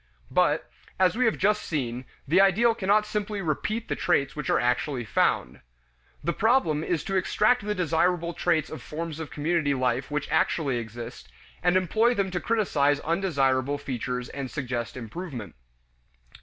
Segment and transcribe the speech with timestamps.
[0.31, 0.67] But,
[0.99, 5.05] as we have just seen, the ideal cannot simply repeat the traits which are actually
[5.05, 5.59] found.
[6.23, 10.77] The problem is to extract the desirable traits of forms of community life which actually
[10.77, 11.29] exist,
[11.61, 15.53] and employ them to criticize undesirable features and suggest improvement.